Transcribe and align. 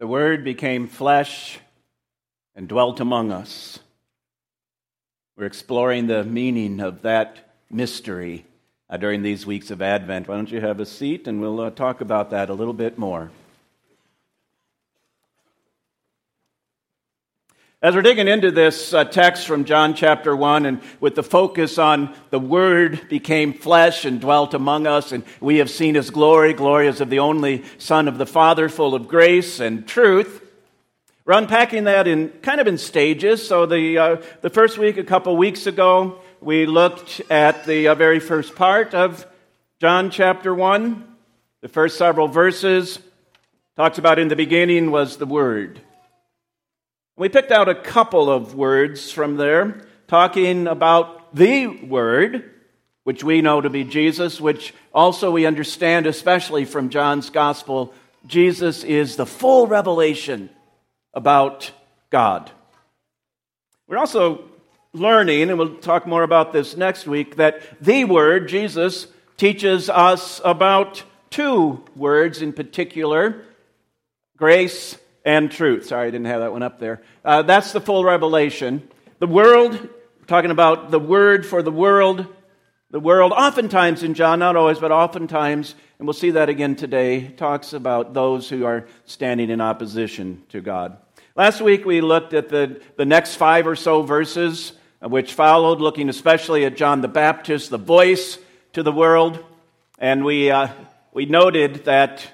The 0.00 0.06
Word 0.08 0.42
became 0.42 0.88
flesh 0.88 1.60
and 2.56 2.66
dwelt 2.66 2.98
among 2.98 3.30
us. 3.30 3.78
We're 5.36 5.46
exploring 5.46 6.06
the 6.06 6.24
meaning 6.24 6.80
of 6.80 7.02
that 7.02 7.52
mystery 7.70 8.44
uh, 8.90 8.96
during 8.96 9.22
these 9.22 9.46
weeks 9.46 9.70
of 9.70 9.80
Advent. 9.80 10.28
Why 10.28 10.36
don't 10.36 10.50
you 10.50 10.60
have 10.60 10.80
a 10.80 10.86
seat 10.86 11.28
and 11.28 11.40
we'll 11.40 11.60
uh, 11.60 11.70
talk 11.70 12.00
about 12.00 12.30
that 12.30 12.50
a 12.50 12.54
little 12.54 12.72
bit 12.72 12.98
more. 12.98 13.30
As 17.84 17.94
we're 17.94 18.00
digging 18.00 18.28
into 18.28 18.50
this 18.50 18.94
uh, 18.94 19.04
text 19.04 19.46
from 19.46 19.66
John 19.66 19.92
chapter 19.92 20.34
1, 20.34 20.64
and 20.64 20.80
with 21.00 21.16
the 21.16 21.22
focus 21.22 21.76
on 21.76 22.14
the 22.30 22.38
Word 22.38 23.10
became 23.10 23.52
flesh 23.52 24.06
and 24.06 24.22
dwelt 24.22 24.54
among 24.54 24.86
us, 24.86 25.12
and 25.12 25.22
we 25.38 25.58
have 25.58 25.68
seen 25.68 25.94
His 25.94 26.08
glory, 26.08 26.54
glory 26.54 26.88
as 26.88 27.02
of 27.02 27.10
the 27.10 27.18
only 27.18 27.62
Son 27.76 28.08
of 28.08 28.16
the 28.16 28.24
Father, 28.24 28.70
full 28.70 28.94
of 28.94 29.06
grace 29.06 29.60
and 29.60 29.86
truth. 29.86 30.42
We're 31.26 31.34
unpacking 31.34 31.84
that 31.84 32.08
in 32.08 32.30
kind 32.40 32.58
of 32.58 32.66
in 32.66 32.78
stages. 32.78 33.46
So 33.46 33.66
the 33.66 33.98
uh, 33.98 34.16
the 34.40 34.48
first 34.48 34.78
week, 34.78 34.96
a 34.96 35.04
couple 35.04 35.36
weeks 35.36 35.66
ago, 35.66 36.22
we 36.40 36.64
looked 36.64 37.20
at 37.30 37.66
the 37.66 37.88
uh, 37.88 37.94
very 37.94 38.18
first 38.18 38.54
part 38.54 38.94
of 38.94 39.26
John 39.78 40.08
chapter 40.10 40.54
1. 40.54 41.04
The 41.60 41.68
first 41.68 41.98
several 41.98 42.28
verses 42.28 42.98
talks 43.76 43.98
about 43.98 44.18
in 44.18 44.28
the 44.28 44.36
beginning 44.36 44.90
was 44.90 45.18
the 45.18 45.26
Word. 45.26 45.82
We 47.16 47.28
picked 47.28 47.52
out 47.52 47.68
a 47.68 47.76
couple 47.76 48.28
of 48.28 48.56
words 48.56 49.12
from 49.12 49.36
there, 49.36 49.86
talking 50.08 50.66
about 50.66 51.32
the 51.32 51.68
Word, 51.68 52.50
which 53.04 53.22
we 53.22 53.40
know 53.40 53.60
to 53.60 53.70
be 53.70 53.84
Jesus, 53.84 54.40
which 54.40 54.74
also 54.92 55.30
we 55.30 55.46
understand, 55.46 56.08
especially 56.08 56.64
from 56.64 56.88
John's 56.88 57.30
Gospel, 57.30 57.94
Jesus 58.26 58.82
is 58.82 59.14
the 59.14 59.26
full 59.26 59.68
revelation 59.68 60.50
about 61.12 61.70
God. 62.10 62.50
We're 63.86 63.98
also 63.98 64.46
learning, 64.92 65.50
and 65.50 65.56
we'll 65.56 65.76
talk 65.76 66.08
more 66.08 66.24
about 66.24 66.52
this 66.52 66.76
next 66.76 67.06
week, 67.06 67.36
that 67.36 67.62
the 67.80 68.06
Word, 68.06 68.48
Jesus, 68.48 69.06
teaches 69.36 69.88
us 69.88 70.40
about 70.44 71.04
two 71.30 71.84
words 71.94 72.42
in 72.42 72.52
particular 72.52 73.44
grace 74.36 74.96
and 75.24 75.50
truth. 75.50 75.86
Sorry, 75.86 76.08
I 76.08 76.10
didn't 76.10 76.26
have 76.26 76.40
that 76.40 76.52
one 76.52 76.62
up 76.62 76.78
there. 76.78 77.02
Uh, 77.24 77.42
that's 77.42 77.72
the 77.72 77.80
full 77.80 78.04
revelation. 78.04 78.88
The 79.18 79.26
world, 79.26 79.88
talking 80.26 80.50
about 80.50 80.90
the 80.90 81.00
word 81.00 81.46
for 81.46 81.62
the 81.62 81.72
world, 81.72 82.26
the 82.90 83.00
world, 83.00 83.32
oftentimes 83.32 84.02
in 84.02 84.14
John, 84.14 84.38
not 84.38 84.56
always, 84.56 84.78
but 84.78 84.92
oftentimes, 84.92 85.74
and 85.98 86.06
we'll 86.06 86.12
see 86.12 86.32
that 86.32 86.48
again 86.48 86.76
today, 86.76 87.28
talks 87.28 87.72
about 87.72 88.14
those 88.14 88.48
who 88.48 88.64
are 88.64 88.86
standing 89.04 89.50
in 89.50 89.60
opposition 89.60 90.42
to 90.50 90.60
God. 90.60 90.98
Last 91.36 91.60
week 91.60 91.84
we 91.84 92.00
looked 92.00 92.34
at 92.34 92.48
the, 92.48 92.80
the 92.96 93.04
next 93.04 93.36
five 93.36 93.66
or 93.66 93.74
so 93.74 94.02
verses 94.02 94.72
uh, 95.04 95.08
which 95.08 95.34
followed, 95.34 95.80
looking 95.80 96.08
especially 96.08 96.64
at 96.64 96.76
John 96.76 97.00
the 97.00 97.08
Baptist, 97.08 97.70
the 97.70 97.78
voice 97.78 98.38
to 98.72 98.82
the 98.82 98.92
world. 98.92 99.42
And 99.98 100.24
we, 100.24 100.50
uh, 100.50 100.68
we 101.12 101.26
noted 101.26 101.84
that 101.84 102.33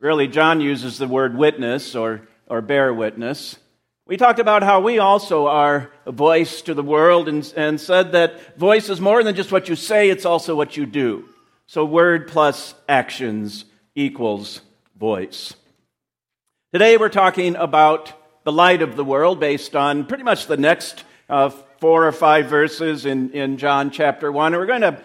Really, 0.00 0.28
John 0.28 0.62
uses 0.62 0.96
the 0.96 1.06
word 1.06 1.36
witness 1.36 1.94
or, 1.94 2.22
or 2.46 2.62
bear 2.62 2.92
witness. 2.94 3.58
We 4.06 4.16
talked 4.16 4.38
about 4.38 4.62
how 4.62 4.80
we 4.80 4.98
also 4.98 5.46
are 5.46 5.92
a 6.06 6.10
voice 6.10 6.62
to 6.62 6.72
the 6.72 6.82
world 6.82 7.28
and, 7.28 7.52
and 7.54 7.78
said 7.78 8.12
that 8.12 8.56
voice 8.56 8.88
is 8.88 8.98
more 8.98 9.22
than 9.22 9.36
just 9.36 9.52
what 9.52 9.68
you 9.68 9.76
say, 9.76 10.08
it's 10.08 10.24
also 10.24 10.56
what 10.56 10.74
you 10.74 10.86
do. 10.86 11.28
So, 11.66 11.84
word 11.84 12.28
plus 12.28 12.74
actions 12.88 13.66
equals 13.94 14.62
voice. 14.98 15.52
Today, 16.72 16.96
we're 16.96 17.10
talking 17.10 17.54
about 17.54 18.10
the 18.44 18.52
light 18.52 18.80
of 18.80 18.96
the 18.96 19.04
world 19.04 19.38
based 19.38 19.76
on 19.76 20.06
pretty 20.06 20.24
much 20.24 20.46
the 20.46 20.56
next 20.56 21.04
uh, 21.28 21.50
four 21.78 22.06
or 22.06 22.12
five 22.12 22.46
verses 22.46 23.04
in, 23.04 23.32
in 23.32 23.58
John 23.58 23.90
chapter 23.90 24.32
1. 24.32 24.54
And 24.54 24.60
we're 24.60 24.66
going 24.66 24.80
to 24.80 25.02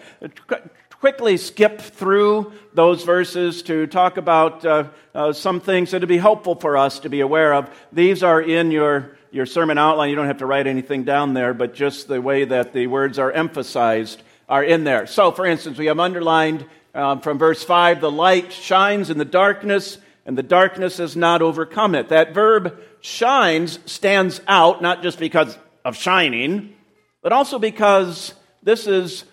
quickly 1.00 1.36
skip 1.36 1.80
through 1.80 2.52
those 2.72 3.02
verses 3.02 3.62
to 3.62 3.86
talk 3.86 4.16
about 4.16 4.64
uh, 4.64 4.88
uh, 5.14 5.32
some 5.32 5.60
things 5.60 5.90
that 5.90 6.00
would 6.00 6.08
be 6.08 6.18
helpful 6.18 6.54
for 6.54 6.76
us 6.76 7.00
to 7.00 7.08
be 7.08 7.20
aware 7.20 7.54
of. 7.54 7.70
These 7.92 8.22
are 8.22 8.40
in 8.40 8.70
your, 8.70 9.16
your 9.30 9.46
sermon 9.46 9.78
outline. 9.78 10.10
You 10.10 10.16
don't 10.16 10.26
have 10.26 10.38
to 10.38 10.46
write 10.46 10.66
anything 10.66 11.04
down 11.04 11.34
there, 11.34 11.52
but 11.52 11.74
just 11.74 12.08
the 12.08 12.20
way 12.20 12.44
that 12.44 12.72
the 12.72 12.86
words 12.86 13.18
are 13.18 13.30
emphasized 13.30 14.22
are 14.48 14.64
in 14.64 14.84
there. 14.84 15.06
So, 15.06 15.32
for 15.32 15.44
instance, 15.44 15.78
we 15.78 15.86
have 15.86 16.00
underlined 16.00 16.66
um, 16.94 17.20
from 17.20 17.38
verse 17.38 17.62
5 17.62 18.00
the 18.00 18.10
light 18.10 18.52
shines 18.52 19.10
in 19.10 19.18
the 19.18 19.24
darkness, 19.24 19.98
and 20.24 20.36
the 20.36 20.42
darkness 20.42 20.96
has 20.96 21.14
not 21.14 21.42
overcome 21.42 21.94
it. 21.94 22.08
That 22.08 22.32
verb 22.32 22.80
shines 23.00 23.78
stands 23.84 24.40
out 24.48 24.80
not 24.80 25.02
just 25.02 25.18
because 25.18 25.56
of 25.84 25.96
shining, 25.96 26.74
but 27.22 27.32
also 27.32 27.58
because 27.58 28.32
this 28.62 28.86
is 28.86 29.24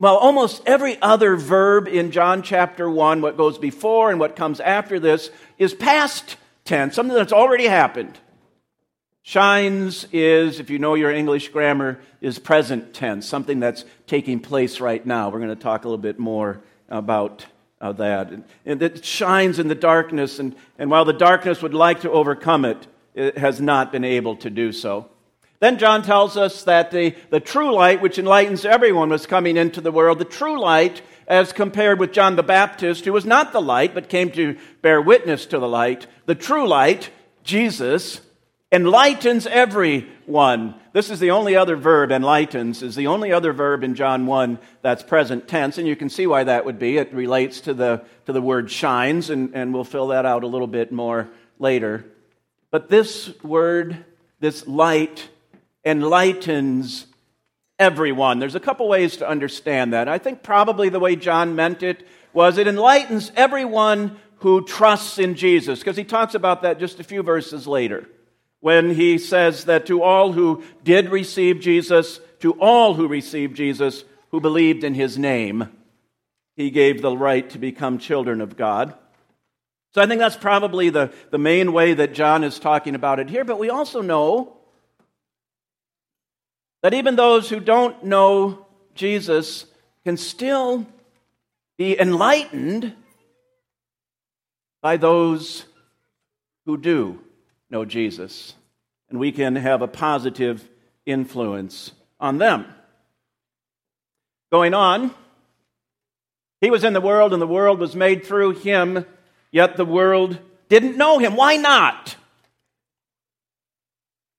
well, 0.00 0.16
almost 0.16 0.62
every 0.64 1.00
other 1.02 1.36
verb 1.36 1.86
in 1.86 2.10
John 2.10 2.42
chapter 2.42 2.90
1, 2.90 3.20
what 3.20 3.36
goes 3.36 3.58
before 3.58 4.10
and 4.10 4.18
what 4.18 4.34
comes 4.34 4.58
after 4.58 4.98
this, 4.98 5.30
is 5.58 5.74
past 5.74 6.36
tense, 6.64 6.94
something 6.94 7.14
that's 7.14 7.34
already 7.34 7.66
happened. 7.66 8.18
Shines 9.20 10.06
is, 10.10 10.58
if 10.58 10.70
you 10.70 10.78
know 10.78 10.94
your 10.94 11.10
English 11.10 11.50
grammar, 11.50 12.00
is 12.22 12.38
present 12.38 12.94
tense, 12.94 13.26
something 13.26 13.60
that's 13.60 13.84
taking 14.06 14.40
place 14.40 14.80
right 14.80 15.04
now. 15.04 15.28
We're 15.28 15.40
going 15.40 15.50
to 15.50 15.62
talk 15.62 15.84
a 15.84 15.88
little 15.88 15.98
bit 15.98 16.18
more 16.18 16.62
about 16.88 17.44
uh, 17.78 17.92
that. 17.92 18.30
And, 18.30 18.44
and 18.64 18.82
it 18.82 19.04
shines 19.04 19.58
in 19.58 19.68
the 19.68 19.74
darkness, 19.74 20.38
and, 20.38 20.56
and 20.78 20.90
while 20.90 21.04
the 21.04 21.12
darkness 21.12 21.60
would 21.60 21.74
like 21.74 22.00
to 22.00 22.10
overcome 22.10 22.64
it, 22.64 22.86
it 23.14 23.36
has 23.36 23.60
not 23.60 23.92
been 23.92 24.04
able 24.04 24.36
to 24.36 24.48
do 24.48 24.72
so. 24.72 25.10
Then 25.60 25.78
John 25.78 26.02
tells 26.02 26.36
us 26.38 26.64
that 26.64 26.90
the, 26.90 27.14
the 27.28 27.38
true 27.38 27.72
light, 27.74 28.00
which 28.00 28.18
enlightens 28.18 28.64
everyone, 28.64 29.10
was 29.10 29.26
coming 29.26 29.58
into 29.58 29.82
the 29.82 29.92
world. 29.92 30.18
The 30.18 30.24
true 30.24 30.58
light, 30.58 31.02
as 31.28 31.52
compared 31.52 32.00
with 32.00 32.12
John 32.12 32.36
the 32.36 32.42
Baptist, 32.42 33.04
who 33.04 33.12
was 33.12 33.26
not 33.26 33.52
the 33.52 33.60
light, 33.60 33.94
but 33.94 34.08
came 34.08 34.30
to 34.32 34.58
bear 34.80 35.02
witness 35.02 35.44
to 35.46 35.58
the 35.58 35.68
light. 35.68 36.06
The 36.24 36.34
true 36.34 36.66
light, 36.66 37.10
Jesus, 37.44 38.22
enlightens 38.72 39.46
everyone. 39.46 40.76
This 40.92 41.10
is 41.10 41.20
the 41.20 41.32
only 41.32 41.56
other 41.56 41.76
verb, 41.76 42.10
enlightens, 42.10 42.82
is 42.82 42.94
the 42.94 43.08
only 43.08 43.30
other 43.30 43.52
verb 43.52 43.84
in 43.84 43.94
John 43.94 44.26
1 44.26 44.58
that's 44.80 45.02
present 45.02 45.46
tense, 45.46 45.76
and 45.76 45.86
you 45.86 45.94
can 45.94 46.08
see 46.08 46.26
why 46.26 46.44
that 46.44 46.64
would 46.64 46.78
be. 46.78 46.96
It 46.96 47.12
relates 47.12 47.60
to 47.62 47.74
the, 47.74 48.02
to 48.24 48.32
the 48.32 48.40
word 48.40 48.70
shines, 48.70 49.28
and, 49.28 49.54
and 49.54 49.74
we'll 49.74 49.84
fill 49.84 50.08
that 50.08 50.24
out 50.24 50.42
a 50.42 50.48
little 50.48 50.66
bit 50.66 50.90
more 50.90 51.28
later. 51.58 52.06
But 52.70 52.88
this 52.88 53.30
word, 53.42 54.04
this 54.38 54.66
light, 54.66 55.28
enlightens 55.84 57.06
everyone. 57.78 58.38
There's 58.38 58.54
a 58.54 58.60
couple 58.60 58.88
ways 58.88 59.16
to 59.18 59.28
understand 59.28 59.92
that. 59.92 60.08
I 60.08 60.18
think 60.18 60.42
probably 60.42 60.88
the 60.88 61.00
way 61.00 61.16
John 61.16 61.56
meant 61.56 61.82
it 61.82 62.06
was 62.32 62.58
it 62.58 62.68
enlightens 62.68 63.32
everyone 63.36 64.18
who 64.36 64.64
trusts 64.64 65.18
in 65.18 65.34
Jesus, 65.34 65.80
because 65.80 65.96
he 65.96 66.04
talks 66.04 66.34
about 66.34 66.62
that 66.62 66.78
just 66.78 67.00
a 67.00 67.04
few 67.04 67.22
verses 67.22 67.66
later 67.66 68.08
when 68.60 68.94
he 68.94 69.18
says 69.18 69.64
that 69.64 69.86
to 69.86 70.02
all 70.02 70.32
who 70.32 70.62
did 70.84 71.08
receive 71.08 71.60
Jesus, 71.60 72.20
to 72.40 72.52
all 72.52 72.94
who 72.94 73.08
received 73.08 73.56
Jesus, 73.56 74.04
who 74.30 74.40
believed 74.40 74.84
in 74.84 74.94
his 74.94 75.18
name, 75.18 75.68
he 76.56 76.70
gave 76.70 77.00
the 77.00 77.16
right 77.16 77.48
to 77.50 77.58
become 77.58 77.98
children 77.98 78.40
of 78.40 78.56
God. 78.56 78.94
So 79.94 80.02
I 80.02 80.06
think 80.06 80.20
that's 80.20 80.36
probably 80.36 80.90
the, 80.90 81.12
the 81.30 81.38
main 81.38 81.72
way 81.72 81.94
that 81.94 82.14
John 82.14 82.44
is 82.44 82.58
talking 82.58 82.94
about 82.94 83.18
it 83.18 83.28
here. 83.28 83.44
But 83.44 83.58
we 83.58 83.70
also 83.70 84.02
know 84.02 84.56
that 86.82 86.94
even 86.94 87.16
those 87.16 87.48
who 87.48 87.60
don't 87.60 88.04
know 88.04 88.66
Jesus 88.94 89.66
can 90.04 90.16
still 90.16 90.86
be 91.76 91.98
enlightened 91.98 92.94
by 94.82 94.96
those 94.96 95.64
who 96.66 96.76
do 96.76 97.20
know 97.70 97.84
Jesus. 97.84 98.54
And 99.08 99.18
we 99.18 99.32
can 99.32 99.56
have 99.56 99.82
a 99.82 99.88
positive 99.88 100.68
influence 101.04 101.92
on 102.18 102.38
them. 102.38 102.66
Going 104.52 104.74
on, 104.74 105.14
he 106.60 106.70
was 106.70 106.84
in 106.84 106.92
the 106.92 107.00
world 107.00 107.32
and 107.32 107.40
the 107.40 107.46
world 107.46 107.78
was 107.78 107.96
made 107.96 108.24
through 108.24 108.52
him, 108.52 109.04
yet 109.50 109.76
the 109.76 109.84
world 109.84 110.38
didn't 110.68 110.96
know 110.96 111.18
him. 111.18 111.36
Why 111.36 111.56
not? 111.56 112.16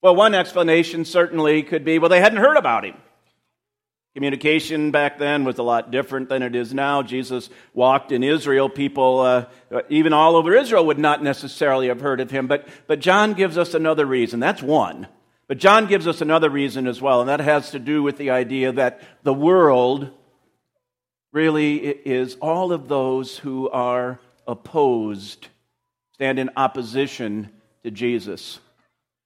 Well, 0.01 0.15
one 0.15 0.33
explanation 0.33 1.06
certainly 1.06 1.63
could 1.63 1.86
be 1.86 2.00
well, 2.00 2.09
they 2.09 2.21
hadn't 2.21 2.39
heard 2.39 2.57
about 2.57 2.86
him. 2.86 2.95
Communication 4.13 4.92
back 4.92 5.18
then 5.19 5.45
was 5.45 5.57
a 5.57 5.63
lot 5.63 5.89
different 5.89 6.27
than 6.27 6.42
it 6.42 6.53
is 6.53 6.74
now. 6.74 7.01
Jesus 7.01 7.50
walked 7.74 8.12
in 8.12 8.24
Israel. 8.24 8.68
People, 8.68 9.21
uh, 9.21 9.45
even 9.88 10.12
all 10.12 10.36
over 10.36 10.53
Israel, 10.53 10.86
would 10.88 11.00
not 11.00 11.24
necessarily 11.24 11.88
have 11.88 12.01
heard 12.01 12.19
of 12.19 12.30
him. 12.30 12.48
But, 12.48 12.68
but 12.88 13.00
John 13.00 13.33
gives 13.33 13.57
us 13.57 13.74
another 13.74 14.06
reason. 14.06 14.42
That's 14.42 14.62
one. 14.62 15.07
But 15.48 15.59
John 15.59 15.86
gives 15.86 16.07
us 16.07 16.19
another 16.19 16.50
reason 16.50 16.88
as 16.88 17.01
well, 17.01 17.21
and 17.21 17.30
that 17.30 17.39
has 17.39 17.71
to 17.71 17.80
do 17.80 18.03
with 18.03 18.18
the 18.18 18.31
idea 18.31 18.74
that 18.74 19.01
the 19.24 19.33
world 19.33 20.09
really 21.31 21.77
is 21.77 22.36
all 22.42 22.74
of 22.74 22.89
those 22.89 23.38
who 23.38 23.69
are 23.69 24.19
opposed 24.48 25.48
stand 26.13 26.38
in 26.38 26.50
opposition 26.56 27.50
to 27.83 27.92
Jesus. 27.92 28.59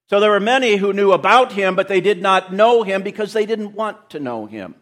So 0.08 0.20
there 0.20 0.30
were 0.30 0.40
many 0.40 0.76
who 0.76 0.92
knew 0.92 1.12
about 1.12 1.52
him, 1.52 1.74
but 1.74 1.88
they 1.88 2.00
did 2.00 2.22
not 2.22 2.52
know 2.52 2.84
him 2.84 3.02
because 3.02 3.32
they 3.32 3.44
didn't 3.44 3.74
want 3.74 4.10
to 4.10 4.20
know 4.20 4.46
him. 4.46 4.76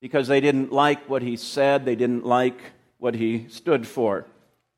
Because 0.00 0.28
they 0.28 0.40
didn't 0.40 0.72
like 0.72 1.08
what 1.08 1.22
he 1.22 1.36
said, 1.36 1.84
they 1.84 1.96
didn't 1.96 2.24
like 2.24 2.60
what 2.98 3.14
he 3.14 3.48
stood 3.48 3.86
for. 3.86 4.26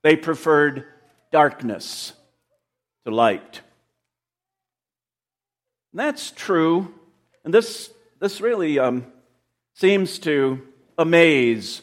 They 0.02 0.16
preferred 0.16 0.86
darkness 1.30 2.14
to 3.04 3.10
light. 3.10 3.60
And 5.92 6.00
that's 6.00 6.30
true. 6.30 6.94
And 7.44 7.52
this, 7.52 7.90
this 8.18 8.40
really 8.40 8.78
um, 8.78 9.04
seems 9.74 10.18
to 10.20 10.66
amaze 10.96 11.82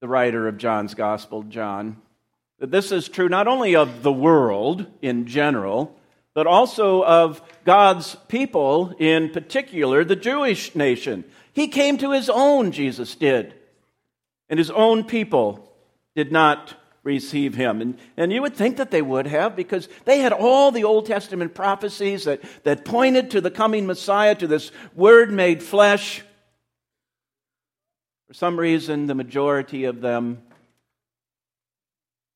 the 0.00 0.08
writer 0.08 0.48
of 0.48 0.58
John's 0.58 0.94
Gospel, 0.94 1.44
John, 1.44 2.02
that 2.58 2.70
this 2.70 2.92
is 2.92 3.08
true 3.08 3.28
not 3.28 3.48
only 3.48 3.76
of 3.76 4.02
the 4.02 4.12
world 4.12 4.86
in 5.02 5.26
general, 5.26 5.94
but 6.34 6.46
also 6.46 7.02
of 7.04 7.40
God's 7.64 8.16
people, 8.28 8.94
in 8.98 9.30
particular, 9.30 10.04
the 10.04 10.16
Jewish 10.16 10.74
nation. 10.74 11.24
He 11.52 11.68
came 11.68 11.96
to 11.98 12.12
his 12.12 12.28
own, 12.28 12.72
Jesus 12.72 13.14
did, 13.14 13.54
and 14.48 14.58
his 14.58 14.70
own 14.70 15.04
people 15.04 15.72
did 16.14 16.30
not 16.30 16.74
receive 17.02 17.54
him. 17.54 17.80
And, 17.80 17.98
and 18.16 18.32
you 18.32 18.42
would 18.42 18.54
think 18.54 18.76
that 18.76 18.90
they 18.90 19.00
would 19.00 19.26
have 19.26 19.56
because 19.56 19.88
they 20.04 20.18
had 20.18 20.32
all 20.32 20.72
the 20.72 20.84
Old 20.84 21.06
Testament 21.06 21.54
prophecies 21.54 22.24
that, 22.24 22.42
that 22.64 22.84
pointed 22.84 23.30
to 23.30 23.40
the 23.40 23.50
coming 23.50 23.86
Messiah, 23.86 24.34
to 24.34 24.46
this 24.46 24.72
Word 24.94 25.32
made 25.32 25.62
flesh. 25.62 26.22
For 28.26 28.34
some 28.34 28.58
reason, 28.58 29.06
the 29.06 29.14
majority 29.14 29.84
of 29.84 30.00
them 30.00 30.42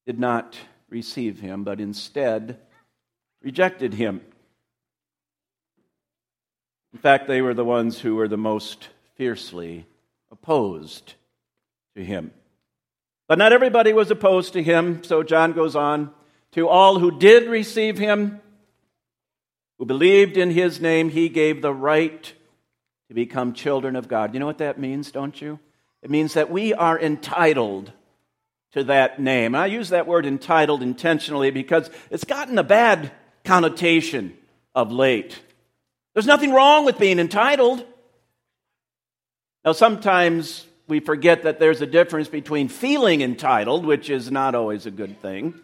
did 0.07 0.19
not 0.19 0.59
receive 0.89 1.41
him, 1.41 1.65
but 1.65 1.81
instead 1.81 2.59
rejected 3.43 3.95
him. 3.95 4.21
In 6.93 6.99
fact, 6.99 7.29
they 7.29 7.41
were 7.41 7.55
the 7.55 7.65
ones 7.65 8.01
who 8.01 8.17
were 8.17 8.29
the 8.29 8.37
most 8.37 8.89
fiercely 9.15 9.87
opposed 10.31 11.15
to 11.97 12.05
him. 12.05 12.33
But 13.29 13.39
not 13.39 13.53
everybody 13.53 13.93
was 13.93 14.11
opposed 14.11 14.55
to 14.55 14.63
him, 14.63 15.05
so 15.05 15.23
John 15.23 15.53
goes 15.53 15.77
on. 15.77 16.13
To 16.53 16.69
all 16.69 16.99
who 16.99 17.17
did 17.17 17.49
receive 17.49 17.97
him, 17.97 18.41
who 19.79 19.85
believed 19.87 20.37
in 20.37 20.51
his 20.51 20.81
name, 20.81 21.11
he 21.11 21.29
gave 21.29 21.63
the 21.63 21.73
right 21.73 22.33
to 23.09 23.15
become 23.15 23.53
children 23.53 23.95
of 23.95 24.09
God. 24.09 24.35
You 24.35 24.41
know 24.41 24.47
what 24.47 24.59
that 24.59 24.81
means, 24.81 25.13
don't 25.13 25.41
you? 25.41 25.61
It 26.03 26.11
means 26.11 26.35
that 26.35 26.51
we 26.51 26.75
are 26.75 26.99
entitled 26.99 27.93
to 28.73 28.85
that 28.85 29.21
name. 29.21 29.55
I 29.55 29.67
use 29.67 29.89
that 29.89 30.07
word 30.07 30.27
entitled 30.27 30.83
intentionally 30.83 31.51
because 31.51 31.91
it's 32.11 32.25
gotten 32.25 32.59
a 32.59 32.63
bad 32.63 33.11
connotation 33.45 34.37
of 34.75 34.93
late. 34.93 35.41
There's 36.15 36.27
nothing 36.27 36.53
wrong 36.53 36.85
with 36.85 36.99
being 36.99 37.19
entitled. 37.19 37.85
Now, 39.65 39.73
sometimes 39.73 40.67
we 40.89 41.01
forget 41.01 41.45
that 41.45 41.59
there's 41.61 41.83
a 41.83 41.87
difference 41.87 42.29
between 42.29 42.69
feeling 42.69 43.21
entitled, 43.21 43.85
which 43.85 44.11
is 44.11 44.31
not 44.31 44.55
always 44.55 44.87
a 44.87 44.91
good 44.91 45.21
thing, 45.21 45.55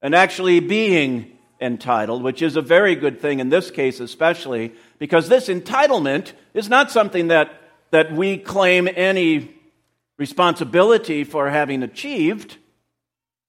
and 0.00 0.14
actually 0.14 0.60
being 0.60 1.38
entitled, 1.60 2.22
which 2.22 2.40
is 2.40 2.56
a 2.56 2.62
very 2.62 2.94
good 2.94 3.20
thing 3.20 3.40
in 3.40 3.48
this 3.48 3.70
case, 3.70 4.00
especially 4.00 4.72
because 4.98 5.28
this 5.28 5.48
entitlement 5.48 6.32
is 6.54 6.68
not 6.68 6.90
something 6.90 7.28
that, 7.28 7.52
that 7.90 8.12
we 8.12 8.38
claim 8.38 8.88
any 8.94 9.57
responsibility 10.18 11.24
for 11.24 11.48
having 11.48 11.82
achieved. 11.82 12.58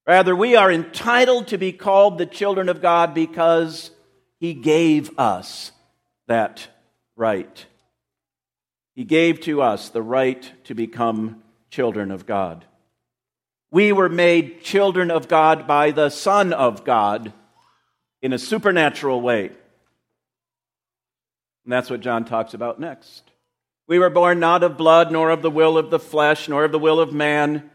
Rather, 0.08 0.36
we 0.36 0.56
are 0.56 0.72
entitled 0.72 1.48
to 1.48 1.58
be 1.58 1.74
called 1.74 2.18
the 2.18 2.26
children 2.26 2.70
of 2.70 2.82
God 2.82 3.14
because 3.14 3.92
He 4.40 4.54
gave 4.54 5.18
us 5.20 5.72
that 6.28 6.68
right. 7.16 7.66
He 8.96 9.04
gave 9.04 9.42
to 9.42 9.62
us 9.62 9.90
the 9.90 10.02
right 10.02 10.52
to 10.66 10.76
become 10.76 11.44
children 11.70 12.12
of 12.12 12.26
God. 12.26 12.66
We 13.72 13.92
were 13.92 14.10
made 14.10 14.64
children 14.64 15.12
of 15.12 15.28
God 15.28 15.68
by 15.68 15.92
the 15.92 16.10
Son 16.10 16.54
of 16.54 16.84
God 16.84 17.34
in 18.22 18.34
a 18.34 18.40
supernatural 18.40 19.22
way. 19.22 19.48
And 21.64 21.74
that's 21.74 21.90
what 21.90 22.02
John 22.02 22.26
talks 22.26 22.54
about 22.54 22.80
next. 22.80 23.29
We 23.90 23.98
were 23.98 24.12
born 24.12 24.40
not 24.40 24.62
of 24.62 24.78
blood, 24.78 25.12
nor 25.12 25.32
of 25.32 25.42
the 25.42 25.50
will 25.50 25.76
of 25.76 25.90
the 25.90 25.98
flesh, 25.98 26.48
nor 26.48 26.64
of 26.64 26.72
the 26.72 26.78
will 26.78 27.00
of 27.00 27.12
man, 27.12 27.72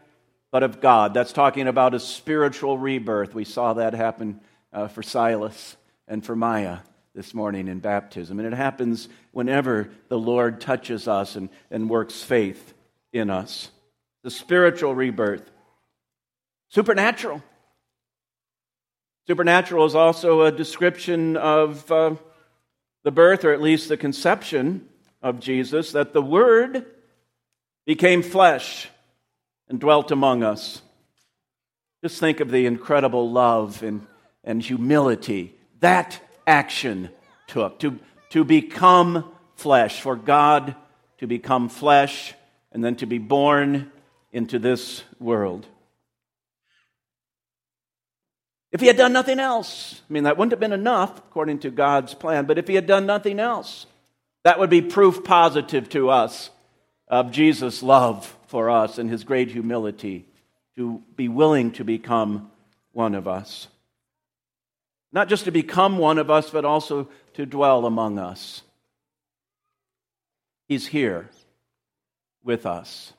but 0.49 0.63
of 0.63 0.79
God. 0.79 1.13
That's 1.13 1.33
talking 1.33 1.67
about 1.67 1.93
a 1.93 1.99
spiritual 1.99 2.77
rebirth. 2.77 3.35
We 3.35 3.43
saw 3.43 3.73
that 3.73 3.93
happen 3.93 4.39
uh, 4.71 4.87
for 4.87 5.03
Silas 5.03 5.75
and 6.07 6.25
for 6.25 6.33
Maya 6.33 6.77
this 7.13 7.33
morning 7.33 7.67
in 7.67 7.79
baptism. 7.79 8.39
And 8.39 8.47
it 8.47 8.55
happens 8.55 9.09
whenever 9.33 9.89
the 10.07 10.17
Lord 10.17 10.61
touches 10.61 11.09
us 11.09 11.35
and, 11.35 11.49
and 11.69 11.89
works 11.89 12.23
faith 12.23 12.73
in 13.11 13.29
us. 13.29 13.69
The 14.23 14.31
spiritual 14.31 14.95
rebirth. 14.95 15.51
Supernatural. 16.69 17.43
Supernatural 19.27 19.85
is 19.85 19.95
also 19.95 20.43
a 20.43 20.51
description 20.53 21.35
of 21.35 21.91
uh, 21.91 22.15
the 23.03 23.11
birth, 23.11 23.43
or 23.43 23.51
at 23.51 23.61
least 23.61 23.89
the 23.89 23.97
conception 23.97 24.87
of 25.25 25.39
Jesus, 25.39 25.93
that 25.93 26.13
the 26.13 26.21
Word 26.21 26.85
became 27.87 28.21
flesh 28.21 28.87
and 29.67 29.79
dwelt 29.79 30.11
among 30.11 30.43
us. 30.43 30.83
Just 32.03 32.19
think 32.19 32.39
of 32.39 32.51
the 32.51 32.67
incredible 32.67 33.31
love 33.31 33.81
and, 33.81 34.05
and 34.43 34.61
humility 34.61 35.55
that 35.79 36.21
action 36.45 37.09
took 37.47 37.79
to, 37.79 37.99
to 38.29 38.43
become 38.43 39.31
flesh, 39.55 39.99
for 39.99 40.15
God 40.15 40.75
to 41.17 41.25
become 41.25 41.69
flesh 41.69 42.35
and 42.71 42.83
then 42.83 42.95
to 42.97 43.07
be 43.07 43.17
born 43.17 43.91
into 44.31 44.59
this 44.59 45.03
world. 45.19 45.65
If 48.71 48.79
he 48.79 48.87
had 48.87 48.97
done 48.97 49.13
nothing 49.13 49.39
else, 49.39 50.01
I 50.07 50.13
mean, 50.13 50.25
that 50.25 50.37
wouldn't 50.37 50.51
have 50.51 50.59
been 50.59 50.71
enough 50.71 51.17
according 51.17 51.59
to 51.59 51.71
God's 51.71 52.13
plan, 52.13 52.45
but 52.45 52.59
if 52.59 52.67
he 52.67 52.75
had 52.75 52.85
done 52.85 53.07
nothing 53.07 53.39
else, 53.39 53.87
that 54.45 54.59
would 54.59 54.69
be 54.69 54.83
proof 54.83 55.23
positive 55.23 55.89
to 55.89 56.11
us 56.11 56.51
of 57.07 57.31
Jesus' 57.31 57.81
love 57.81 58.37
for 58.45 58.69
us 58.69 58.99
and 58.99 59.09
his 59.09 59.23
great 59.23 59.49
humility 59.49 60.23
to 60.75 61.01
be 61.15 61.27
willing 61.27 61.71
to 61.71 61.83
become 61.83 62.51
one 62.91 63.15
of 63.15 63.27
us. 63.27 63.67
Not 65.11 65.29
just 65.29 65.45
to 65.45 65.51
become 65.51 65.97
one 65.97 66.19
of 66.19 66.29
us, 66.29 66.51
but 66.51 66.63
also 66.63 67.09
to 67.33 67.47
dwell 67.47 67.87
among 67.87 68.19
us. 68.19 68.61
He's 70.67 70.85
here 70.85 71.27
with 72.43 72.67
us. 72.67 73.13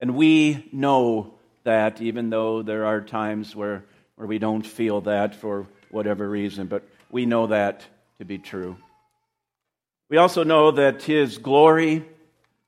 And 0.00 0.16
we 0.16 0.68
know 0.72 1.34
that, 1.62 2.00
even 2.00 2.28
though 2.28 2.62
there 2.62 2.86
are 2.86 3.00
times 3.02 3.54
where, 3.54 3.84
where 4.16 4.26
we 4.26 4.40
don't 4.40 4.66
feel 4.66 5.02
that 5.02 5.36
for 5.36 5.68
whatever 5.92 6.28
reason, 6.28 6.66
but 6.66 6.82
we 7.08 7.24
know 7.24 7.46
that 7.46 7.84
to 8.18 8.24
be 8.24 8.38
true. 8.38 8.76
We 10.12 10.18
also 10.18 10.44
know 10.44 10.72
that 10.72 11.04
His 11.04 11.38
glory 11.38 12.04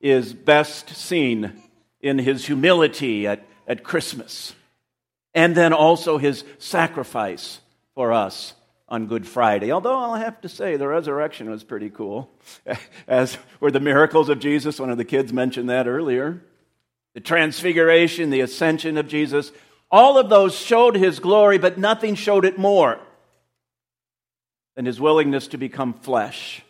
is 0.01 0.33
best 0.33 0.89
seen 0.97 1.53
in 2.01 2.19
His 2.19 2.47
humility 2.47 3.27
at, 3.27 3.47
at 3.69 3.85
Christmas, 3.85 4.55
and 5.35 5.55
then 5.55 5.75
also 5.75 6.17
His 6.17 6.43
sacrifice 6.57 7.61
for 7.95 8.15
us 8.15 8.55
on 8.89 9.09
Good 9.09 9.29
Friday. 9.29 9.73
Although 9.73 9.95
I'll 9.95 10.15
have 10.15 10.41
to 10.41 10.49
say, 10.49 10.79
the 10.79 10.89
resurrection 10.89 11.51
was 11.51 11.63
pretty 11.63 11.91
cool, 11.91 12.31
as 13.07 13.37
were 13.61 13.71
the 13.71 13.79
miracles 13.79 14.31
of 14.31 14.41
Jesus. 14.41 14.81
One 14.81 14.89
of 14.89 14.97
the 14.97 15.05
kids 15.05 15.31
mentioned 15.31 15.69
that 15.69 15.87
earlier. 15.87 16.41
The 17.13 17.21
transfiguration, 17.21 18.31
the 18.31 18.41
ascension 18.41 18.97
of 18.97 19.07
Jesus, 19.07 19.53
all 19.91 20.17
of 20.17 20.31
those 20.31 20.57
showed 20.57 20.97
his 20.97 21.19
glory, 21.19 21.59
but 21.59 21.77
nothing 21.77 22.15
showed 22.15 22.47
it 22.47 22.57
more 22.57 22.99
than 24.77 24.87
his 24.87 24.99
willingness 24.99 25.49
to 25.49 25.59
become 25.59 25.93
flesh, 25.93 26.63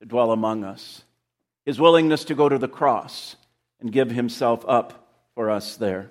to 0.00 0.06
dwell 0.06 0.32
among 0.32 0.64
us, 0.64 1.02
his 1.64 1.80
willingness 1.80 2.24
to 2.24 2.34
go 2.34 2.48
to 2.48 2.58
the 2.58 2.68
cross 2.68 3.36
and 3.80 3.92
give 3.92 4.10
himself 4.10 4.64
up 4.68 5.08
for 5.34 5.50
us 5.50 5.76
there. 5.76 6.10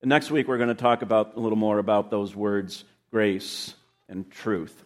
And 0.00 0.08
next 0.08 0.30
week, 0.30 0.48
we're 0.48 0.58
going 0.58 0.68
to 0.68 0.74
talk 0.74 1.02
about 1.02 1.36
a 1.36 1.40
little 1.40 1.58
more 1.58 1.78
about 1.78 2.10
those 2.10 2.34
words, 2.34 2.84
grace 3.10 3.74
and 4.08 4.30
truth. 4.30 4.84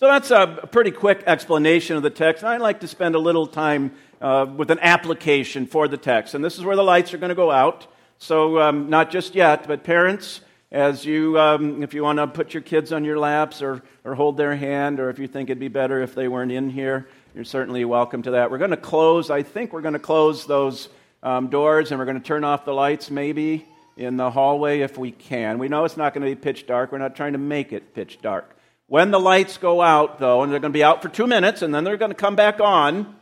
So 0.00 0.06
that's 0.06 0.30
a 0.30 0.68
pretty 0.70 0.90
quick 0.90 1.24
explanation 1.26 1.96
of 1.96 2.02
the 2.02 2.10
text. 2.10 2.42
I'd 2.42 2.60
like 2.60 2.80
to 2.80 2.88
spend 2.88 3.14
a 3.14 3.18
little 3.18 3.46
time 3.46 3.92
uh, 4.20 4.46
with 4.54 4.70
an 4.70 4.78
application 4.80 5.66
for 5.66 5.88
the 5.88 5.96
text. 5.98 6.34
And 6.34 6.44
this 6.44 6.58
is 6.58 6.64
where 6.64 6.76
the 6.76 6.82
lights 6.82 7.12
are 7.12 7.18
going 7.18 7.30
to 7.30 7.34
go 7.34 7.50
out. 7.50 7.86
So, 8.18 8.60
um, 8.60 8.90
not 8.90 9.10
just 9.10 9.34
yet, 9.34 9.66
but 9.66 9.84
parents, 9.84 10.40
as 10.72 11.04
you, 11.04 11.38
um, 11.38 11.82
if 11.82 11.94
you 11.94 12.02
want 12.02 12.18
to 12.18 12.26
put 12.26 12.54
your 12.54 12.62
kids 12.62 12.92
on 12.92 13.04
your 13.04 13.18
laps 13.18 13.60
or, 13.60 13.82
or 14.04 14.14
hold 14.14 14.36
their 14.36 14.54
hand, 14.54 15.00
or 15.00 15.10
if 15.10 15.18
you 15.18 15.26
think 15.26 15.50
it'd 15.50 15.58
be 15.58 15.68
better 15.68 16.00
if 16.00 16.14
they 16.14 16.28
weren't 16.28 16.52
in 16.52 16.70
here, 16.70 17.08
you're 17.34 17.44
certainly 17.44 17.84
welcome 17.84 18.22
to 18.22 18.32
that. 18.32 18.50
We're 18.50 18.58
going 18.58 18.70
to 18.70 18.76
close, 18.76 19.30
I 19.30 19.42
think 19.42 19.72
we're 19.72 19.80
going 19.80 19.94
to 19.94 19.98
close 19.98 20.46
those 20.46 20.88
um, 21.22 21.48
doors 21.48 21.90
and 21.90 21.98
we're 21.98 22.04
going 22.04 22.20
to 22.20 22.26
turn 22.26 22.44
off 22.44 22.64
the 22.64 22.72
lights 22.72 23.10
maybe 23.10 23.66
in 23.96 24.16
the 24.16 24.30
hallway 24.30 24.80
if 24.80 24.96
we 24.96 25.10
can. 25.10 25.58
We 25.58 25.68
know 25.68 25.84
it's 25.84 25.96
not 25.96 26.14
going 26.14 26.24
to 26.24 26.34
be 26.34 26.40
pitch 26.40 26.66
dark. 26.66 26.92
We're 26.92 26.98
not 26.98 27.16
trying 27.16 27.32
to 27.32 27.38
make 27.38 27.72
it 27.72 27.94
pitch 27.94 28.20
dark. 28.22 28.56
When 28.86 29.10
the 29.10 29.20
lights 29.20 29.58
go 29.58 29.80
out, 29.82 30.18
though, 30.18 30.42
and 30.42 30.50
they're 30.50 30.60
going 30.60 30.72
to 30.72 30.76
be 30.76 30.84
out 30.84 31.02
for 31.02 31.08
two 31.08 31.26
minutes 31.26 31.62
and 31.62 31.74
then 31.74 31.84
they're 31.84 31.96
going 31.96 32.10
to 32.10 32.16
come 32.16 32.36
back 32.36 32.60
on, 32.60 33.14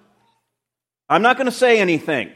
I'm 1.08 1.22
not 1.22 1.36
going 1.36 1.46
to 1.46 1.52
say 1.52 1.80
anything. 1.80 2.30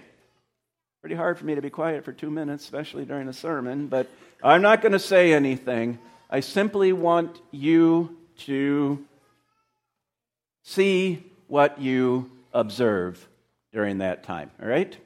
Pretty 1.03 1.17
hard 1.17 1.39
for 1.39 1.45
me 1.45 1.55
to 1.55 1.63
be 1.63 1.71
quiet 1.71 2.05
for 2.05 2.13
two 2.13 2.31
minutes, 2.31 2.65
especially 2.65 3.05
during 3.05 3.29
a 3.29 3.33
sermon, 3.33 3.89
but 3.89 4.09
I'm 4.43 4.63
not 4.63 4.83
going 4.83 4.93
to 4.93 4.99
say 4.99 5.33
anything. 5.33 5.99
I 6.29 6.41
simply 6.41 6.93
want 6.93 7.41
you 7.53 8.17
to 8.39 9.05
see 10.63 11.25
what 11.47 11.81
you 11.81 12.31
observe 12.53 13.29
during 13.73 13.99
that 13.99 14.25
time, 14.25 14.51
all 14.61 14.69
right? 14.69 14.97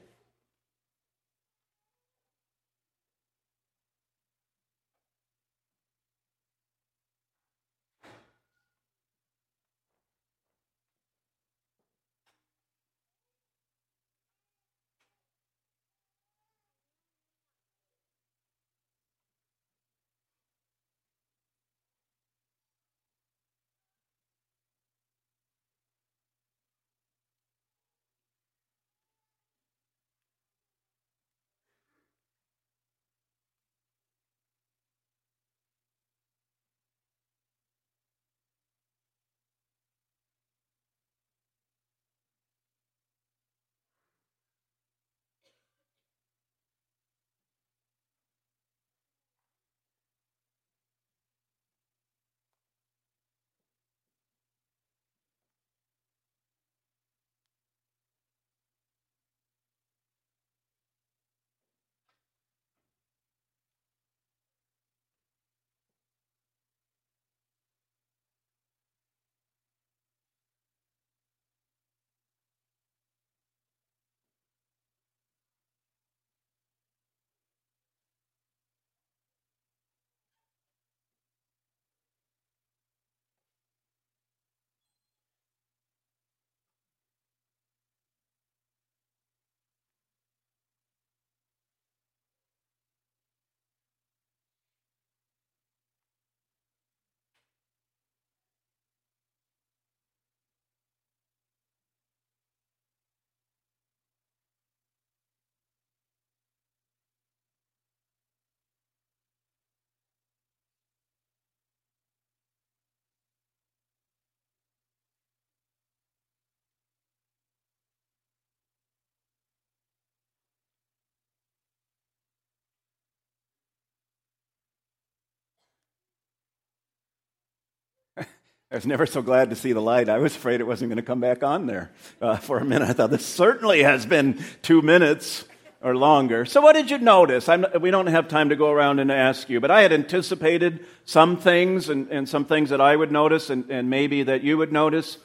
I 128.71 128.75
was 128.75 128.87
never 128.87 129.07
so 129.07 129.23
glad 129.23 129.51
to 129.51 129.57
see 129.57 129.73
the 129.73 129.81
light. 129.81 130.09
I 130.09 130.19
was 130.19 130.35
afraid 130.35 130.61
it 130.61 130.67
wasn't 130.67 130.91
going 130.91 130.97
to 130.97 131.03
come 131.03 131.21
back 131.21 131.45
on 131.45 131.67
there 131.67 131.93
uh, 132.21 132.37
for 132.37 132.59
a 132.59 132.65
minute. 132.65 132.89
I 132.89 132.95
thought 132.95 133.11
this 133.11 133.25
certainly 133.25 133.85
has 133.85 134.05
been 134.05 134.45
two 134.63 134.83
minutes 134.83 135.45
or 135.81 135.95
longer. 135.95 136.45
So, 136.45 136.61
what 136.61 136.73
did 136.73 136.91
you 136.91 136.99
notice? 136.99 137.49
I'm, 137.49 137.65
we 137.81 137.93
don't 137.93 138.09
have 138.09 138.27
time 138.27 138.49
to 138.49 138.57
go 138.57 138.73
around 138.73 138.99
and 138.99 139.13
ask 139.13 139.49
you, 139.49 139.61
but 139.61 139.71
I 139.71 139.83
had 139.83 139.93
anticipated 139.93 140.85
some 141.05 141.37
things 141.37 141.89
and, 141.89 142.09
and 142.11 142.29
some 142.29 142.45
things 142.45 142.71
that 142.71 142.81
I 142.81 142.97
would 142.97 143.13
notice 143.13 143.51
and, 143.51 143.71
and 143.71 143.89
maybe 143.89 144.25
that 144.25 144.43
you 144.43 144.59
would 144.59 144.73
notice. 144.73 145.19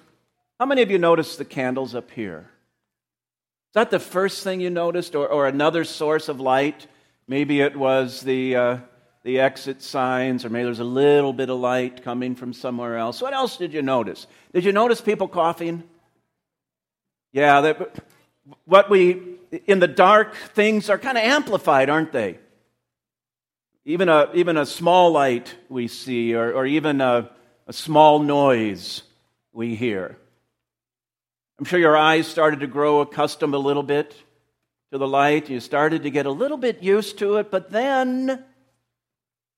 How 0.59 0.67
many 0.67 0.83
of 0.83 0.91
you 0.91 0.99
noticed 0.99 1.39
the 1.39 1.45
candles 1.45 1.95
up 1.95 2.11
here? 2.11 2.51
Is 3.69 3.73
that 3.73 3.89
the 3.89 3.99
first 3.99 4.43
thing 4.43 4.61
you 4.61 4.69
noticed, 4.69 5.15
or, 5.15 5.27
or 5.27 5.47
another 5.47 5.83
source 5.83 6.29
of 6.29 6.39
light? 6.39 6.85
Maybe 7.27 7.61
it 7.61 7.75
was 7.75 8.21
the. 8.21 8.55
Uh, 8.55 8.77
the 9.23 9.39
exit 9.39 9.81
signs, 9.81 10.45
or 10.45 10.49
maybe 10.49 10.65
there's 10.65 10.79
a 10.79 10.83
little 10.83 11.33
bit 11.33 11.49
of 11.49 11.59
light 11.59 12.03
coming 12.03 12.35
from 12.35 12.53
somewhere 12.53 12.97
else. 12.97 13.21
What 13.21 13.33
else 13.33 13.57
did 13.57 13.73
you 13.73 13.81
notice? 13.81 14.25
Did 14.53 14.63
you 14.63 14.71
notice 14.71 14.99
people 14.99 15.27
coughing? 15.27 15.83
Yeah, 17.31 17.61
that, 17.61 18.03
what 18.65 18.89
we, 18.89 19.21
in 19.67 19.79
the 19.79 19.87
dark, 19.87 20.35
things 20.35 20.89
are 20.89 20.97
kind 20.97 21.17
of 21.17 21.23
amplified, 21.23 21.89
aren't 21.89 22.11
they? 22.11 22.39
Even 23.85 24.09
a, 24.09 24.29
even 24.33 24.57
a 24.57 24.65
small 24.65 25.11
light 25.11 25.55
we 25.69 25.87
see, 25.87 26.35
or, 26.35 26.53
or 26.53 26.65
even 26.65 26.99
a, 27.01 27.29
a 27.67 27.73
small 27.73 28.19
noise 28.19 29.03
we 29.53 29.75
hear. 29.75 30.17
I'm 31.59 31.65
sure 31.65 31.79
your 31.79 31.97
eyes 31.97 32.27
started 32.27 32.61
to 32.61 32.67
grow 32.67 33.01
accustomed 33.01 33.53
a 33.53 33.59
little 33.59 33.83
bit 33.83 34.15
to 34.91 34.97
the 34.97 35.07
light. 35.07 35.49
You 35.49 35.59
started 35.59 36.03
to 36.03 36.09
get 36.09 36.25
a 36.25 36.31
little 36.31 36.57
bit 36.57 36.81
used 36.81 37.19
to 37.19 37.37
it, 37.37 37.51
but 37.51 37.69
then 37.69 38.43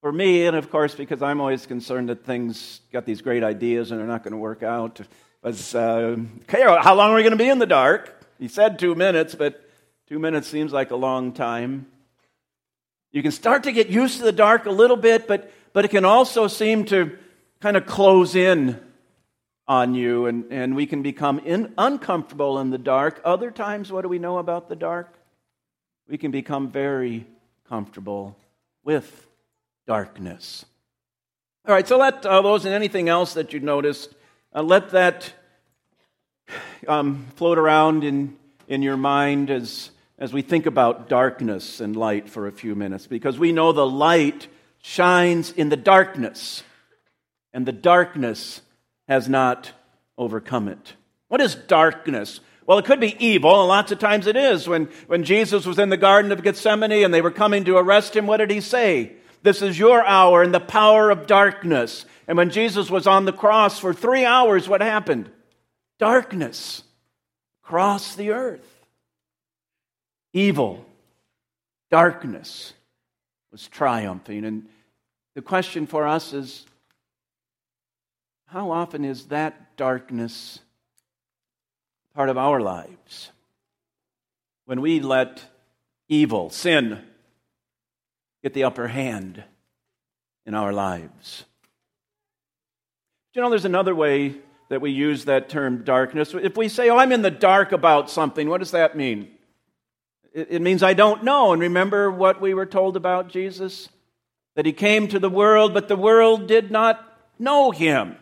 for 0.04 0.12
me, 0.12 0.46
and 0.48 0.58
of 0.58 0.70
course, 0.70 0.94
because 0.94 1.22
I'm 1.22 1.40
always 1.40 1.66
concerned 1.66 2.10
that 2.10 2.26
things 2.26 2.82
got 2.92 3.06
these 3.06 3.22
great 3.22 3.42
ideas 3.42 3.90
and 3.90 3.98
they're 3.98 4.06
not 4.06 4.22
going 4.22 4.34
to 4.34 4.38
work 4.38 4.62
out, 4.62 5.00
was, 5.42 5.74
uh, 5.74 6.18
okay, 6.42 6.62
how 6.62 6.94
long 6.94 7.12
are 7.12 7.16
we 7.16 7.22
going 7.22 7.32
to 7.32 7.38
be 7.38 7.48
in 7.48 7.58
the 7.58 7.66
dark? 7.66 8.22
He 8.38 8.50
said 8.50 8.78
two 8.78 8.96
minutes, 8.96 9.34
but 9.34 9.66
two 10.10 10.20
minutes 10.20 10.50
seems 10.50 10.74
like 10.74 10.92
a 10.92 10.98
long 10.98 11.32
time. 11.32 11.88
You 13.14 13.24
can 13.24 13.32
start 13.32 13.64
to 13.64 13.72
get 13.72 13.88
used 13.88 14.18
to 14.18 14.24
the 14.26 14.34
dark 14.34 14.66
a 14.66 14.72
little 14.72 14.98
bit, 14.98 15.26
but, 15.26 15.50
but 15.72 15.86
it 15.86 15.88
can 15.92 16.04
also 16.04 16.50
seem 16.50 16.84
to 16.88 17.18
kind 17.62 17.78
of 17.78 17.86
close 17.86 18.36
in 18.36 18.82
on 19.70 19.96
you, 19.96 20.26
and, 20.26 20.52
and 20.52 20.76
we 20.76 20.86
can 20.86 21.02
become 21.02 21.40
in, 21.40 21.74
uncomfortable 21.78 22.60
in 22.60 22.72
the 22.72 22.78
dark. 22.78 23.22
Other 23.24 23.52
times, 23.52 23.90
what 23.90 24.02
do 24.02 24.10
we 24.10 24.20
know 24.20 24.38
about 24.38 24.68
the 24.68 24.76
dark? 24.76 25.14
We 26.10 26.18
can 26.18 26.32
become 26.32 26.70
very 26.70 27.26
comfortable 27.70 28.36
with 28.84 29.30
darkness. 29.88 30.66
All 31.68 31.74
right, 31.74 31.88
so 31.88 31.98
let 31.98 32.26
uh, 32.26 32.42
those 32.42 32.66
and 32.66 32.74
anything 32.74 33.10
else 33.10 33.36
that 33.36 33.54
you 33.54 33.60
noticed, 33.60 34.14
uh, 34.54 34.62
let 34.62 34.90
that 34.92 35.34
um, 36.88 37.26
float 37.36 37.58
around 37.58 38.04
in, 38.04 38.36
in 38.68 38.82
your 38.82 38.98
mind 38.98 39.50
as, 39.50 39.92
as 40.18 40.34
we 40.34 40.42
think 40.42 40.66
about 40.66 41.08
darkness 41.08 41.80
and 41.80 41.96
light 41.96 42.30
for 42.30 42.48
a 42.48 42.52
few 42.52 42.76
minutes, 42.76 43.08
because 43.08 43.40
we 43.40 43.52
know 43.52 43.72
the 43.72 43.86
light 43.86 44.48
shines 44.82 45.52
in 45.52 45.70
the 45.70 45.78
darkness, 45.78 46.64
and 47.54 47.66
the 47.66 47.72
darkness 47.72 48.62
has 49.08 49.30
not 49.30 49.72
overcome 50.18 50.68
it. 50.68 50.94
What 51.30 51.40
is 51.42 51.56
darkness? 51.56 52.42
Well, 52.66 52.78
it 52.78 52.86
could 52.86 53.00
be 53.00 53.16
evil, 53.26 53.62
and 53.62 53.68
lots 53.70 53.92
of 53.92 54.00
times 54.00 54.28
it 54.28 54.36
is. 54.36 54.68
When, 54.68 54.90
when 55.08 55.24
Jesus 55.24 55.66
was 55.66 55.80
in 55.80 55.90
the 55.90 55.98
Garden 55.98 56.32
of 56.32 56.44
Gethsemane 56.44 57.04
and 57.04 57.14
they 57.14 57.22
were 57.22 57.32
coming 57.32 57.64
to 57.66 57.78
arrest 57.78 58.16
him, 58.16 58.28
what 58.28 58.38
did 58.38 58.52
he 58.52 58.62
say? 58.62 59.14
This 59.44 59.62
is 59.62 59.78
your 59.78 60.04
hour 60.06 60.42
and 60.42 60.54
the 60.54 60.60
power 60.60 61.12
of 61.12 61.28
darkness. 61.28 62.06
And 62.28 62.38
when 62.38 62.50
Jesus 62.50 62.90
was 62.90 63.06
on 63.06 63.26
the 63.26 63.34
cross 63.34 63.78
for 63.78 63.94
three 63.94 64.24
hours, 64.24 64.70
what 64.70 64.82
happened? 64.82 65.30
Darkness 66.00 66.84
across 67.64 68.16
the 68.16 68.32
earth. 68.32 68.68
Evil, 70.32 70.86
darkness 71.92 72.74
was 73.52 73.68
triumphing. 73.68 74.46
And 74.46 74.68
the 75.36 75.42
question 75.42 75.88
for 75.88 76.08
us 76.08 76.34
is 76.34 76.66
how 78.48 78.72
often 78.72 79.04
is 79.04 79.26
that 79.26 79.76
darkness 79.76 80.60
part 82.16 82.30
of 82.30 82.38
our 82.38 82.62
lives? 82.62 83.30
When 84.66 84.80
we 84.80 85.02
let 85.02 85.44
evil, 86.08 86.50
sin, 86.50 87.02
get 88.44 88.54
the 88.54 88.66
upper 88.66 88.88
hand 88.88 89.44
in 90.46 90.54
our 90.54 90.74
lives. 90.74 91.46
You 93.34 93.42
know, 93.42 93.50
there's 93.50 93.66
another 93.66 93.96
way 93.96 94.36
that 94.70 94.82
we 94.82 94.92
use 94.92 95.26
that 95.26 95.50
term 95.50 95.84
darkness. 95.84 96.36
If 96.36 96.56
we 96.56 96.68
say, 96.68 96.90
Oh, 96.90 96.98
I'm 96.98 97.12
in 97.12 97.24
the 97.24 97.32
dark 97.32 97.72
about 97.72 98.10
something, 98.10 98.48
what 98.48 98.60
does 98.60 98.72
that 98.72 98.96
mean? 98.96 99.30
It 100.34 100.62
means 100.62 100.84
I 100.84 100.94
don't 100.94 101.24
know. 101.24 101.54
And 101.54 101.62
remember 101.62 102.12
what 102.12 102.42
we 102.42 102.54
were 102.54 102.66
told 102.66 102.98
about 102.98 103.30
Jesus? 103.30 103.90
That 104.56 104.66
he 104.66 104.74
came 104.74 105.08
to 105.08 105.20
the 105.20 105.30
world, 105.30 105.74
but 105.74 105.88
the 105.88 105.96
world 105.96 106.48
did 106.48 106.72
not 106.72 107.04
know 107.40 107.72
him. 107.72 108.18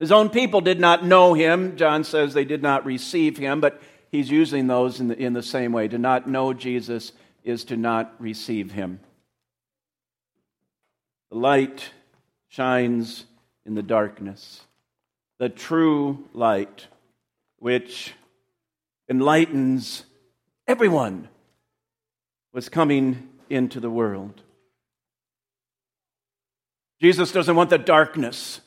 His 0.00 0.12
own 0.12 0.30
people 0.30 0.60
did 0.60 0.80
not 0.80 1.04
know 1.04 1.34
him. 1.34 1.76
John 1.76 2.04
says 2.04 2.32
they 2.32 2.44
did 2.44 2.62
not 2.62 2.84
receive 2.84 3.36
him, 3.36 3.60
but 3.60 3.80
he's 4.10 4.30
using 4.30 4.66
those 4.66 4.98
in 4.98 5.08
the, 5.08 5.18
in 5.18 5.32
the 5.32 5.42
same 5.42 5.72
way. 5.72 5.88
To 5.88 5.98
not 5.98 6.28
know 6.28 6.52
Jesus 6.52 7.12
is 7.44 7.64
to 7.64 7.76
not 7.76 8.14
receive 8.18 8.72
him. 8.72 9.00
The 11.30 11.38
light 11.38 11.90
shines 12.48 13.24
in 13.64 13.74
the 13.74 13.82
darkness. 13.82 14.62
The 15.38 15.48
true 15.48 16.24
light, 16.34 16.86
which 17.58 18.14
enlightens 19.08 20.04
everyone, 20.66 21.28
was 22.52 22.68
coming 22.68 23.28
into 23.48 23.80
the 23.80 23.90
world. 23.90 24.42
Jesus 27.00 27.32
doesn't 27.32 27.56
want 27.56 27.70
the 27.70 27.78
darkness 27.78 28.60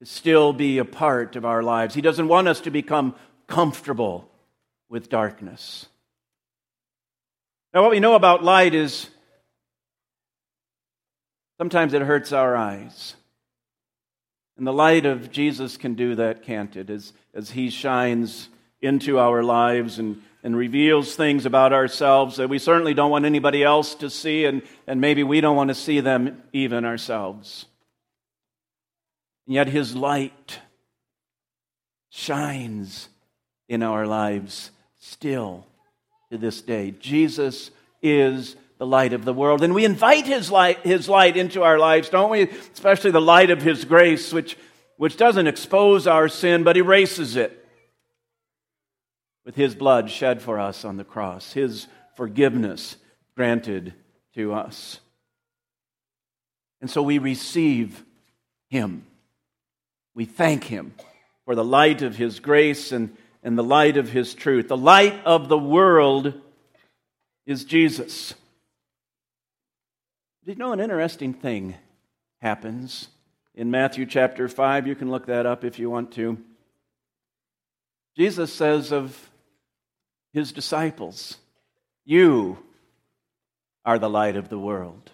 to 0.00 0.06
still 0.06 0.52
be 0.52 0.78
a 0.78 0.84
part 0.84 1.36
of 1.36 1.44
our 1.44 1.62
lives. 1.62 1.94
He 1.94 2.02
doesn't 2.02 2.28
want 2.28 2.48
us 2.48 2.60
to 2.62 2.70
become 2.70 3.14
comfortable 3.46 4.30
with 4.88 5.08
darkness. 5.08 5.86
Now, 7.74 7.82
what 7.82 7.90
we 7.90 8.00
know 8.00 8.14
about 8.14 8.42
light 8.42 8.74
is 8.74 9.10
sometimes 11.58 11.92
it 11.92 12.00
hurts 12.00 12.32
our 12.32 12.56
eyes. 12.56 13.14
And 14.56 14.66
the 14.66 14.72
light 14.72 15.04
of 15.04 15.30
Jesus 15.30 15.76
can 15.76 15.94
do 15.94 16.14
that, 16.14 16.42
can't 16.42 16.74
it? 16.76 16.88
As, 16.88 17.12
as 17.34 17.50
He 17.50 17.68
shines 17.68 18.48
into 18.80 19.18
our 19.18 19.42
lives 19.42 19.98
and, 19.98 20.22
and 20.42 20.56
reveals 20.56 21.14
things 21.14 21.44
about 21.44 21.72
ourselves 21.72 22.36
that 22.36 22.48
we 22.48 22.58
certainly 22.58 22.94
don't 22.94 23.10
want 23.10 23.26
anybody 23.26 23.62
else 23.62 23.94
to 23.96 24.08
see, 24.08 24.46
and, 24.46 24.62
and 24.86 25.00
maybe 25.00 25.22
we 25.22 25.40
don't 25.40 25.56
want 25.56 25.68
to 25.68 25.74
see 25.74 26.00
them 26.00 26.42
even 26.52 26.86
ourselves. 26.86 27.66
And 29.46 29.54
yet 29.54 29.68
His 29.68 29.94
light 29.94 30.60
shines 32.08 33.10
in 33.68 33.82
our 33.82 34.06
lives 34.06 34.70
still 34.98 35.66
to 36.30 36.38
this 36.38 36.60
day. 36.60 36.90
Jesus 36.92 37.70
is 38.02 38.56
the 38.78 38.86
light 38.86 39.12
of 39.12 39.24
the 39.24 39.34
world. 39.34 39.62
And 39.62 39.74
we 39.74 39.84
invite 39.84 40.26
his 40.26 40.50
light, 40.50 40.80
his 40.80 41.08
light 41.08 41.36
into 41.36 41.62
our 41.62 41.78
lives, 41.78 42.08
don't 42.08 42.30
we? 42.30 42.42
Especially 42.42 43.10
the 43.10 43.20
light 43.20 43.50
of 43.50 43.62
his 43.62 43.84
grace, 43.84 44.32
which, 44.32 44.56
which 44.96 45.16
doesn't 45.16 45.46
expose 45.46 46.06
our 46.06 46.28
sin, 46.28 46.62
but 46.62 46.76
erases 46.76 47.36
it 47.36 47.64
with 49.44 49.56
his 49.56 49.74
blood 49.74 50.10
shed 50.10 50.42
for 50.42 50.58
us 50.58 50.84
on 50.84 50.98
the 50.98 51.04
cross, 51.04 51.54
his 51.54 51.86
forgiveness 52.14 52.96
granted 53.34 53.94
to 54.34 54.52
us. 54.52 55.00
And 56.80 56.90
so 56.90 57.02
we 57.02 57.18
receive 57.18 58.04
him. 58.68 59.06
We 60.14 60.26
thank 60.26 60.64
him 60.64 60.94
for 61.46 61.54
the 61.54 61.64
light 61.64 62.02
of 62.02 62.16
his 62.16 62.40
grace 62.40 62.92
and, 62.92 63.16
and 63.48 63.56
the 63.56 63.64
light 63.64 63.96
of 63.96 64.10
his 64.10 64.34
truth. 64.34 64.68
The 64.68 64.76
light 64.76 65.24
of 65.24 65.48
the 65.48 65.56
world 65.56 66.34
is 67.46 67.64
Jesus. 67.64 68.34
Did 70.44 70.58
you 70.58 70.58
know 70.58 70.72
an 70.72 70.80
interesting 70.80 71.32
thing 71.32 71.74
happens 72.42 73.08
in 73.54 73.70
Matthew 73.70 74.04
chapter 74.04 74.48
5? 74.48 74.86
You 74.86 74.94
can 74.94 75.10
look 75.10 75.24
that 75.28 75.46
up 75.46 75.64
if 75.64 75.78
you 75.78 75.88
want 75.88 76.12
to. 76.12 76.36
Jesus 78.18 78.52
says 78.52 78.92
of 78.92 79.30
his 80.34 80.52
disciples, 80.52 81.38
You 82.04 82.58
are 83.82 83.98
the 83.98 84.10
light 84.10 84.36
of 84.36 84.50
the 84.50 84.58
world. 84.58 85.10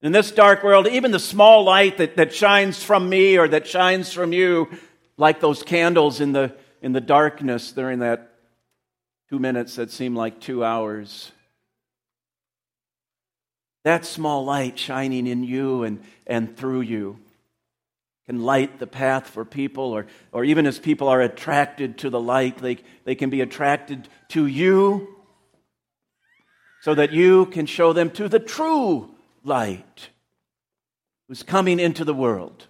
In 0.00 0.12
this 0.12 0.30
dark 0.30 0.62
world, 0.62 0.86
even 0.86 1.10
the 1.10 1.18
small 1.18 1.64
light 1.64 1.96
that, 1.96 2.14
that 2.18 2.32
shines 2.32 2.80
from 2.84 3.08
me 3.08 3.36
or 3.36 3.48
that 3.48 3.66
shines 3.66 4.12
from 4.12 4.32
you, 4.32 4.70
like 5.16 5.40
those 5.40 5.64
candles 5.64 6.20
in 6.20 6.30
the, 6.30 6.54
in 6.82 6.92
the 6.92 7.00
darkness 7.00 7.72
during 7.72 8.00
that 8.00 8.32
two 9.30 9.38
minutes 9.38 9.76
that 9.76 9.90
seem 9.90 10.14
like 10.14 10.40
two 10.40 10.64
hours, 10.64 11.32
that 13.84 14.04
small 14.04 14.44
light 14.44 14.78
shining 14.78 15.26
in 15.26 15.44
you 15.44 15.84
and, 15.84 16.02
and 16.26 16.56
through 16.56 16.82
you 16.82 17.18
can 18.26 18.42
light 18.42 18.78
the 18.78 18.86
path 18.86 19.28
for 19.28 19.44
people, 19.44 19.84
or, 19.84 20.06
or 20.32 20.44
even 20.44 20.66
as 20.66 20.78
people 20.78 21.08
are 21.08 21.20
attracted 21.20 21.98
to 21.98 22.10
the 22.10 22.20
light, 22.20 22.58
they, 22.58 22.78
they 23.04 23.14
can 23.14 23.30
be 23.30 23.40
attracted 23.40 24.08
to 24.28 24.46
you 24.46 25.08
so 26.82 26.94
that 26.94 27.12
you 27.12 27.46
can 27.46 27.66
show 27.66 27.92
them 27.92 28.10
to 28.10 28.28
the 28.28 28.38
true 28.38 29.10
light 29.44 30.08
who's 31.26 31.42
coming 31.42 31.80
into 31.80 32.04
the 32.04 32.14
world. 32.14 32.66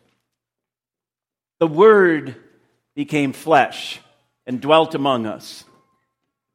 The 1.60 1.66
Word 1.66 2.36
became 2.94 3.32
flesh 3.32 4.00
and 4.46 4.60
dwelt 4.60 4.94
among 4.94 5.26
us. 5.26 5.64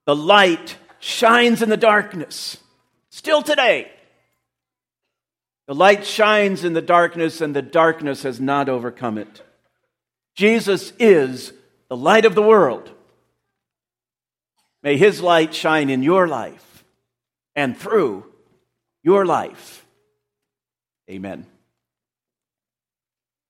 The 0.05 0.15
light 0.15 0.77
shines 0.99 1.61
in 1.61 1.69
the 1.69 1.77
darkness, 1.77 2.57
still 3.09 3.41
today. 3.41 3.91
The 5.67 5.75
light 5.75 6.05
shines 6.05 6.63
in 6.63 6.73
the 6.73 6.81
darkness, 6.81 7.41
and 7.41 7.55
the 7.55 7.61
darkness 7.61 8.23
has 8.23 8.39
not 8.39 8.69
overcome 8.69 9.17
it. 9.17 9.43
Jesus 10.35 10.93
is 10.97 11.51
the 11.89 11.97
light 11.97 12.25
of 12.25 12.35
the 12.35 12.41
world. 12.41 12.89
May 14.83 14.97
his 14.97 15.21
light 15.21 15.53
shine 15.53 15.89
in 15.89 16.03
your 16.03 16.27
life 16.27 16.85
and 17.55 17.75
through 17.75 18.25
your 19.03 19.25
life. 19.25 19.85
Amen. 21.09 21.45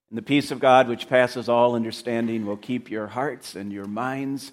And 0.10 0.17
the 0.17 0.24
peace 0.24 0.52
of 0.52 0.60
God, 0.60 0.88
which 0.88 1.10
passes 1.10 1.50
all 1.50 1.76
understanding, 1.76 2.46
will 2.46 2.58
keep 2.58 2.89
your 2.89 3.08
hearts 3.08 3.56
and 3.56 3.74
your 3.74 3.86
minds 3.86 4.52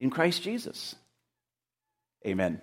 in 0.00 0.10
Christ 0.10 0.42
Jesus. 0.42 0.94
Amen. 2.26 2.60